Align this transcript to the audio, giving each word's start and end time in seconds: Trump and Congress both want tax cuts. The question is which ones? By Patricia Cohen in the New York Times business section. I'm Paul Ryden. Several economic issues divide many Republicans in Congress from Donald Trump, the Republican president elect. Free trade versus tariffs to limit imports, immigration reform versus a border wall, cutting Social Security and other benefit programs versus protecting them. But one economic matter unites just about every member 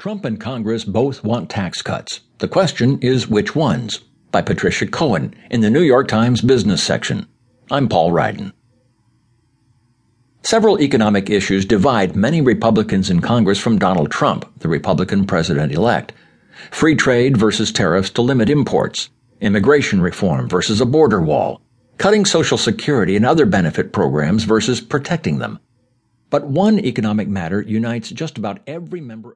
Trump 0.00 0.24
and 0.24 0.40
Congress 0.40 0.82
both 0.82 1.22
want 1.22 1.50
tax 1.50 1.82
cuts. 1.82 2.20
The 2.38 2.48
question 2.48 2.98
is 3.02 3.28
which 3.28 3.54
ones? 3.54 4.00
By 4.32 4.40
Patricia 4.40 4.86
Cohen 4.86 5.34
in 5.50 5.60
the 5.60 5.68
New 5.68 5.82
York 5.82 6.08
Times 6.08 6.40
business 6.40 6.82
section. 6.82 7.26
I'm 7.70 7.86
Paul 7.86 8.10
Ryden. 8.10 8.54
Several 10.42 10.80
economic 10.80 11.28
issues 11.28 11.66
divide 11.66 12.16
many 12.16 12.40
Republicans 12.40 13.10
in 13.10 13.20
Congress 13.20 13.58
from 13.58 13.78
Donald 13.78 14.10
Trump, 14.10 14.50
the 14.60 14.68
Republican 14.68 15.26
president 15.26 15.70
elect. 15.70 16.14
Free 16.70 16.94
trade 16.94 17.36
versus 17.36 17.70
tariffs 17.70 18.08
to 18.12 18.22
limit 18.22 18.48
imports, 18.48 19.10
immigration 19.42 20.00
reform 20.00 20.48
versus 20.48 20.80
a 20.80 20.86
border 20.86 21.20
wall, 21.20 21.60
cutting 21.98 22.24
Social 22.24 22.56
Security 22.56 23.16
and 23.16 23.26
other 23.26 23.44
benefit 23.44 23.92
programs 23.92 24.44
versus 24.44 24.80
protecting 24.80 25.40
them. 25.40 25.58
But 26.30 26.46
one 26.46 26.78
economic 26.78 27.28
matter 27.28 27.60
unites 27.60 28.08
just 28.08 28.38
about 28.38 28.60
every 28.66 29.02
member 29.02 29.28